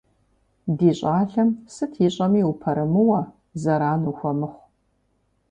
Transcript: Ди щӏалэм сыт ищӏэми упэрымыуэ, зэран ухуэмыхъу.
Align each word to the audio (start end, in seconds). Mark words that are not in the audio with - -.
Ди 0.77 0.89
щӏалэм 0.97 1.49
сыт 1.73 1.93
ищӏэми 2.05 2.41
упэрымыуэ, 2.51 3.21
зэран 3.61 4.01
ухуэмыхъу. 4.11 4.63